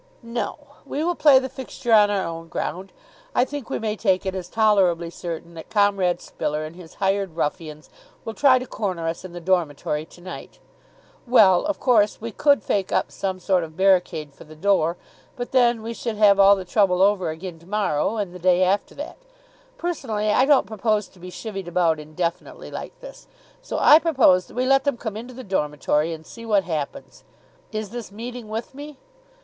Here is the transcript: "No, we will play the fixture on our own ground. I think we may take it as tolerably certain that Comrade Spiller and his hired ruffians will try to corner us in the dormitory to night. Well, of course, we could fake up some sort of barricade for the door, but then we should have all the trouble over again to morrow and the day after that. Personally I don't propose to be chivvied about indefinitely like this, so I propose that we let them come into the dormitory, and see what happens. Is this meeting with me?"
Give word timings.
"No, 0.23 0.57
we 0.83 1.03
will 1.03 1.13
play 1.13 1.37
the 1.37 1.47
fixture 1.47 1.93
on 1.93 2.09
our 2.09 2.25
own 2.25 2.47
ground. 2.47 2.91
I 3.35 3.45
think 3.45 3.69
we 3.69 3.77
may 3.77 3.95
take 3.95 4.25
it 4.25 4.33
as 4.33 4.49
tolerably 4.49 5.11
certain 5.11 5.53
that 5.53 5.69
Comrade 5.69 6.19
Spiller 6.21 6.65
and 6.65 6.75
his 6.75 6.95
hired 6.95 7.35
ruffians 7.35 7.87
will 8.25 8.33
try 8.33 8.57
to 8.57 8.65
corner 8.65 9.07
us 9.07 9.23
in 9.23 9.33
the 9.33 9.39
dormitory 9.39 10.05
to 10.05 10.19
night. 10.21 10.57
Well, 11.27 11.65
of 11.67 11.79
course, 11.79 12.19
we 12.19 12.31
could 12.31 12.63
fake 12.63 12.91
up 12.91 13.11
some 13.11 13.39
sort 13.39 13.63
of 13.63 13.77
barricade 13.77 14.33
for 14.33 14.43
the 14.43 14.55
door, 14.55 14.97
but 15.35 15.51
then 15.51 15.83
we 15.83 15.93
should 15.93 16.15
have 16.17 16.39
all 16.39 16.55
the 16.55 16.65
trouble 16.65 17.03
over 17.03 17.29
again 17.29 17.59
to 17.59 17.67
morrow 17.69 18.17
and 18.17 18.33
the 18.33 18.39
day 18.39 18.63
after 18.63 18.95
that. 18.95 19.17
Personally 19.77 20.31
I 20.31 20.45
don't 20.45 20.65
propose 20.65 21.09
to 21.09 21.19
be 21.19 21.29
chivvied 21.29 21.67
about 21.67 21.99
indefinitely 21.99 22.71
like 22.71 22.99
this, 23.01 23.27
so 23.61 23.77
I 23.77 23.99
propose 23.99 24.47
that 24.47 24.55
we 24.55 24.65
let 24.65 24.83
them 24.83 24.97
come 24.97 25.15
into 25.15 25.35
the 25.35 25.43
dormitory, 25.43 26.11
and 26.11 26.25
see 26.25 26.43
what 26.43 26.63
happens. 26.63 27.23
Is 27.71 27.91
this 27.91 28.11
meeting 28.11 28.49
with 28.49 28.73
me?" 28.73 28.97